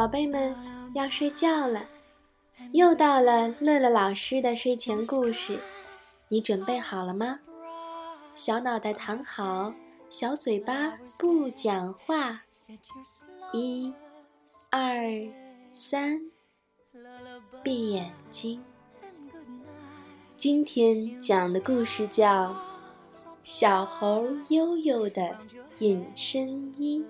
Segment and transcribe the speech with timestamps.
[0.00, 0.56] 宝贝们
[0.94, 1.86] 要睡觉了，
[2.72, 5.58] 又到了乐乐老师的睡前故事，
[6.30, 7.38] 你准备好了吗？
[8.34, 9.74] 小脑袋躺好，
[10.08, 12.40] 小嘴巴不讲话。
[13.52, 13.92] 一、
[14.70, 15.04] 二、
[15.70, 16.18] 三，
[17.62, 18.64] 闭眼睛。
[20.34, 22.46] 今天讲的故事叫
[23.42, 25.36] 《小猴悠悠的
[25.80, 27.04] 隐身衣》。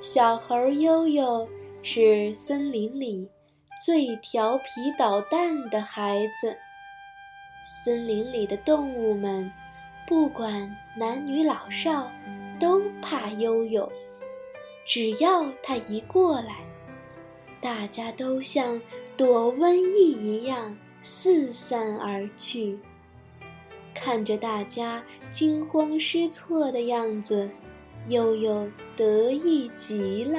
[0.00, 1.46] 小猴悠悠
[1.82, 3.28] 是森林里
[3.84, 6.56] 最调皮捣蛋的孩子。
[7.68, 9.50] 森林里的动物们，
[10.06, 12.08] 不管男女老少，
[12.60, 13.90] 都怕悠悠。
[14.86, 16.58] 只要他一过来，
[17.60, 18.80] 大家都像
[19.16, 22.78] 躲瘟疫一样四散而去。
[23.92, 27.50] 看着大家惊慌失措的样子，
[28.06, 28.64] 悠悠
[28.96, 30.38] 得意极了。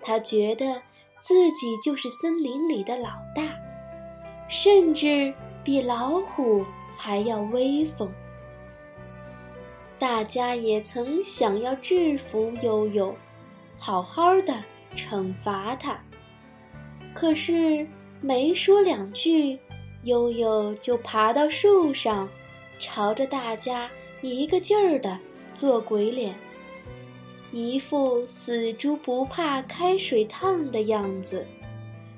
[0.00, 0.80] 他觉得
[1.18, 3.42] 自己就是森林里的老大，
[4.48, 5.34] 甚至。
[5.62, 6.64] 比老虎
[6.96, 8.10] 还要威风。
[9.98, 13.14] 大家也曾想要制服悠悠，
[13.78, 14.54] 好好的
[14.96, 16.00] 惩罚他。
[17.12, 17.86] 可是
[18.20, 19.58] 没说两句，
[20.04, 22.28] 悠悠就爬到树上，
[22.78, 23.90] 朝着大家
[24.22, 25.18] 一个劲儿的
[25.54, 26.34] 做鬼脸，
[27.52, 31.46] 一副死猪不怕开水烫的样子，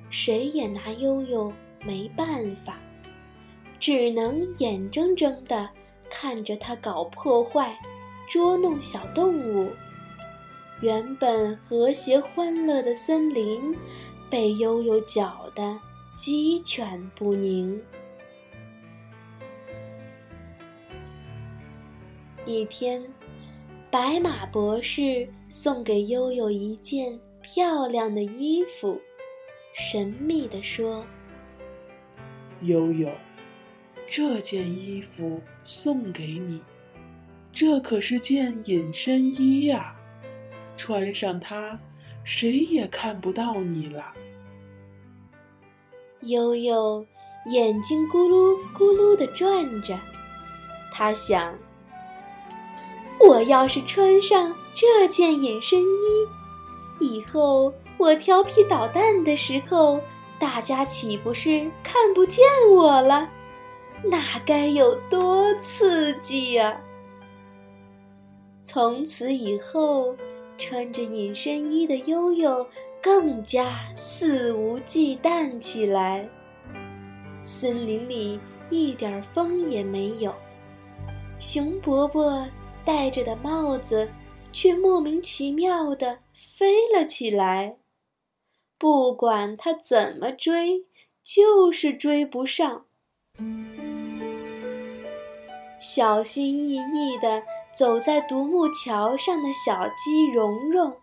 [0.09, 1.53] 谁也拿悠悠
[1.85, 2.79] 没办法。
[3.83, 5.69] 只能眼睁睁地
[6.09, 7.77] 看着他搞破坏、
[8.31, 9.69] 捉弄小动物。
[10.81, 13.75] 原本和谐欢乐的森林，
[14.31, 15.77] 被悠悠搅得
[16.17, 17.83] 鸡犬不宁。
[22.47, 23.03] 一天，
[23.91, 29.01] 白马博士送给悠悠一件漂亮的衣服，
[29.75, 31.05] 神秘地说
[32.63, 33.09] ：“悠悠。”
[34.09, 36.61] 这件衣服送给你，
[37.53, 39.97] 这可是件隐身衣呀，
[40.77, 41.79] 穿上它，
[42.25, 44.13] 谁也看不到你了。
[46.23, 47.05] 悠悠
[47.47, 49.99] 眼睛咕噜咕噜的转着，
[50.93, 51.59] 他想：
[53.19, 56.29] 我要是穿上这件隐身衣，
[57.01, 60.01] 以后我调皮捣蛋的时候，
[60.39, 63.29] 大家岂不是看不见我了？
[64.05, 66.81] 那该有多刺激呀！
[68.63, 70.17] 从此以后，
[70.59, 72.67] 穿着隐身衣的悠悠
[73.03, 76.29] 更加肆无忌惮起来。
[77.45, 78.41] 森林里
[78.71, 80.35] 一点风也没有，
[81.39, 82.47] 熊伯伯
[82.85, 84.09] 戴着的帽子
[84.53, 87.77] 却莫名其妙的飞了起来。
[88.79, 90.87] 不管他怎么追，
[91.23, 92.87] 就是追不上。
[95.83, 97.43] 小心翼翼地
[97.75, 100.95] 走在独木桥上的小鸡蓉蓉，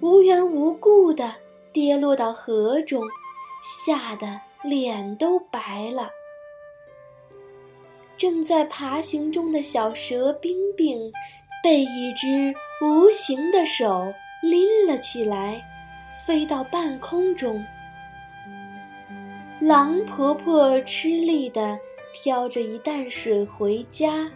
[0.00, 1.30] 无缘无故地
[1.74, 3.04] 跌落到河中，
[3.62, 6.08] 吓得脸都白了。
[8.16, 11.12] 正在爬行中的小蛇冰冰，
[11.62, 14.10] 被一只无形的手
[14.42, 15.62] 拎了起来，
[16.24, 17.62] 飞到半空中。
[19.60, 21.78] 狼婆婆吃力地。
[22.12, 24.30] 挑着一担水回家，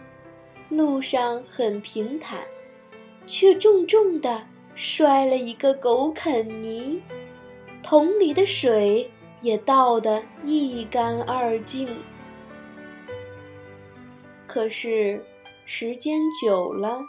[0.69, 2.39] 路上很平坦，
[3.25, 4.45] 却重重的
[4.75, 7.01] 摔了一个狗啃泥，
[7.83, 9.09] 桶里的水
[9.41, 11.87] 也倒得一干二净。
[14.47, 15.23] 可是
[15.65, 16.99] 时间久了，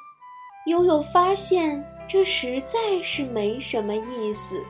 [0.67, 4.61] 悠悠发现这实在是没什么意思。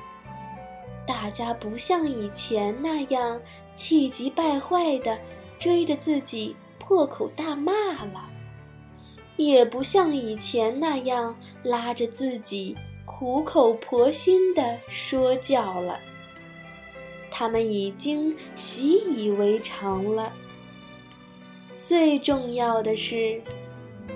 [1.06, 3.40] 大家不像以前那样
[3.74, 5.18] 气急败坏的。
[5.58, 7.72] 追着自己破口大骂
[8.04, 8.28] 了，
[9.36, 15.98] 也不像以前那样拉着自己苦口婆心的说教了。
[17.30, 20.32] 他们已经习以为常了。
[21.76, 23.40] 最重要的是，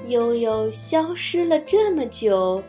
[0.09, 2.62] 悠悠消失了这么久，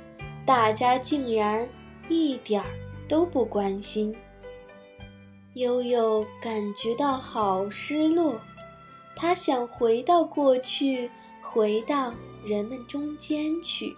[0.46, 1.68] 大家竟然
[2.08, 2.68] 一点儿
[3.08, 4.16] 都不关心。
[5.54, 8.40] 悠悠感觉到好失落。
[9.16, 11.10] 他想回到过去，
[11.42, 12.14] 回到
[12.46, 13.96] 人们中间去。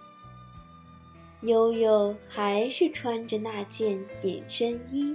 [1.42, 5.14] 悠悠还是穿着那件隐身衣，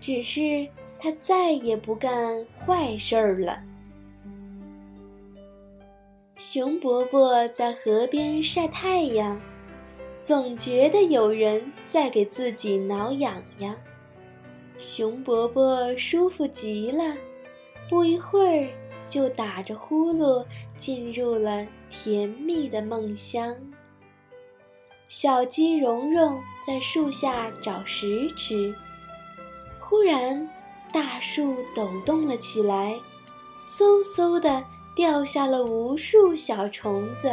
[0.00, 0.66] 只是
[0.98, 3.60] 他再也不干坏事儿了。
[6.36, 9.40] 熊伯伯在河边晒太阳，
[10.22, 13.74] 总觉得有人在给自己挠痒痒。
[14.78, 17.16] 熊伯伯舒服极了，
[17.88, 18.68] 不一会儿
[19.06, 20.44] 就打着呼噜
[20.76, 23.54] 进入了甜蜜的梦乡。
[25.08, 28.74] 小鸡蓉蓉在树下找食吃，
[29.80, 30.48] 忽然
[30.92, 32.98] 大树抖动了起来，
[33.58, 34.64] 嗖嗖的
[34.96, 37.32] 掉下了无数小虫子。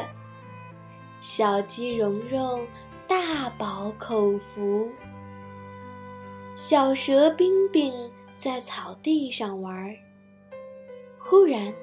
[1.21, 2.67] 小鸡蓉蓉
[3.07, 4.87] 大饱口福。
[6.55, 7.93] 小蛇冰冰
[8.35, 9.95] 在草地上玩儿，
[11.31, 11.73] 忽然，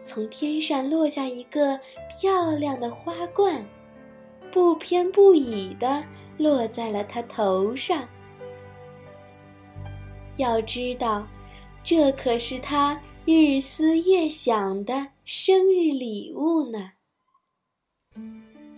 [0.00, 1.76] 从天上落下一个
[2.08, 3.66] 漂亮的花冠，
[4.52, 6.04] 不偏不倚地
[6.38, 8.08] 落在了他头上。
[10.36, 11.26] 要知道，
[11.82, 16.92] 这可是他日思夜想的生日礼物呢。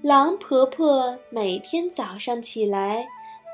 [0.01, 3.07] 狼婆婆每天早上起来。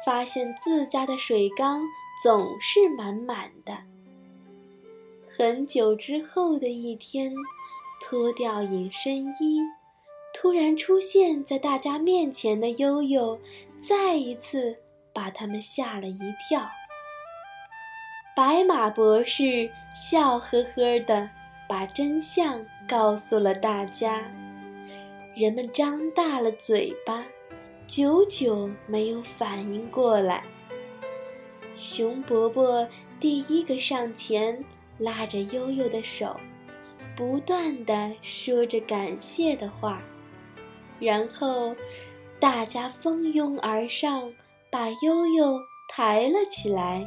[0.06, 1.82] 发现自家的水缸
[2.22, 3.89] 总是满满的。
[5.40, 7.32] 很久之后的一天，
[7.98, 9.58] 脱掉隐身衣，
[10.34, 13.40] 突然出现在大家面前的悠悠，
[13.80, 14.76] 再一次
[15.14, 16.68] 把他们吓了一跳。
[18.36, 21.26] 白马博士笑呵呵的
[21.66, 24.30] 把真相告诉了大家，
[25.34, 27.24] 人们张大了嘴巴。
[27.86, 30.44] 久久没有反应过来。
[31.74, 32.86] 熊伯伯
[33.18, 34.62] 第一个上前，
[35.00, 36.38] 拉着悠悠的手，
[37.16, 40.00] 不断的说着感谢的话，
[41.00, 41.74] 然后
[42.38, 44.32] 大家蜂拥而上，
[44.70, 45.58] 把悠悠
[45.88, 47.04] 抬了起来，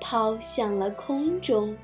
[0.00, 1.76] 抛向了空中。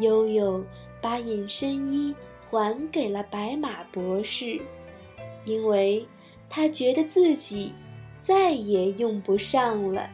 [0.00, 0.64] 悠悠
[1.00, 2.14] 把隐身衣
[2.50, 4.60] 还给了白马博士，
[5.44, 6.04] 因为。
[6.50, 7.74] 他觉得自己
[8.16, 10.08] 再也用不上了。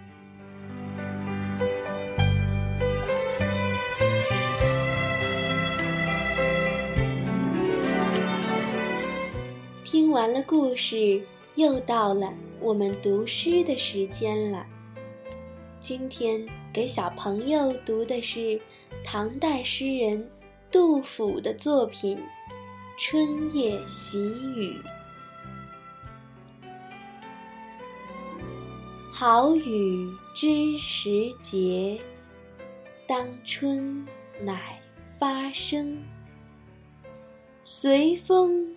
[10.15, 11.21] 完了故事，
[11.57, 14.65] 又到了我们读诗的时间了。
[15.81, 18.61] 今天给小朋友读的是
[19.03, 20.25] 唐代诗人
[20.71, 22.17] 杜甫的作品
[22.97, 24.79] 《春夜喜雨》。
[29.11, 31.99] 好雨知时节，
[33.05, 34.07] 当春
[34.41, 34.81] 乃
[35.19, 36.01] 发生。
[37.65, 38.77] 随风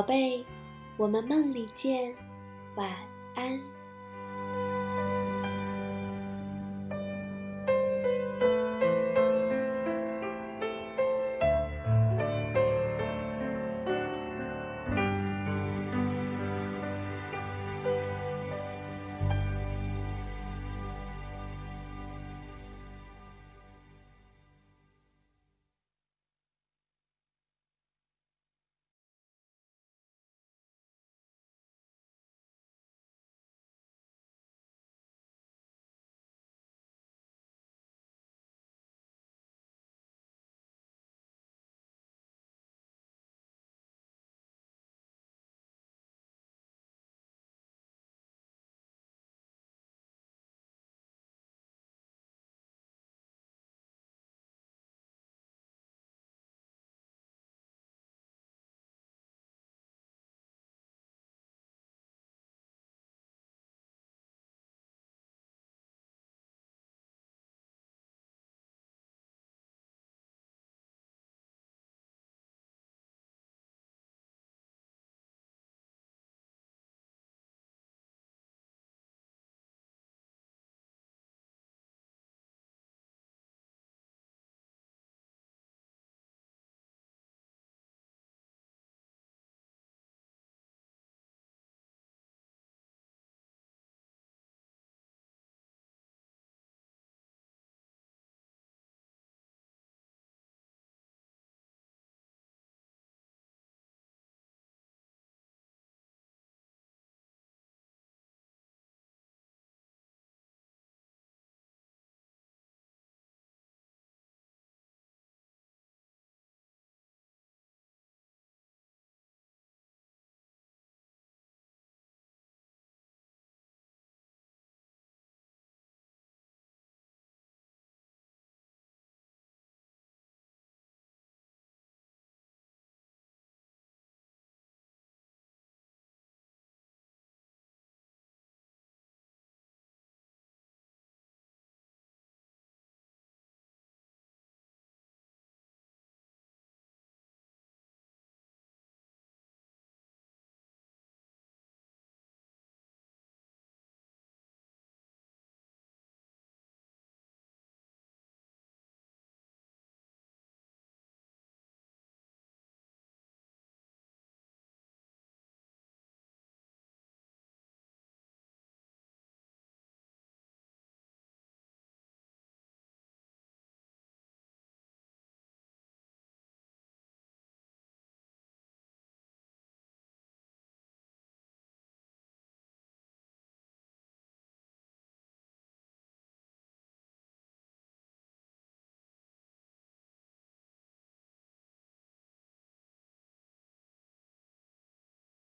[0.00, 0.46] 宝贝，
[0.96, 2.14] 我们梦里见，
[2.74, 2.90] 晚
[3.34, 3.60] 安。